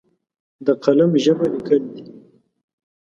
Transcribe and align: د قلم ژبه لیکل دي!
د 0.65 0.67
قلم 0.83 1.11
ژبه 1.23 1.45
لیکل 1.53 1.81
دي! 1.93 2.03